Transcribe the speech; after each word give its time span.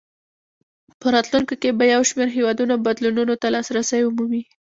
په 0.99 1.07
راتلونکو 1.15 1.53
کې 1.61 1.69
به 1.77 1.85
یو 1.93 2.01
شمېر 2.09 2.29
هېوادونه 2.37 2.75
بدلونونو 2.85 3.33
ته 3.41 3.47
لاسرسی 3.55 4.01
ومومي. 4.03 4.43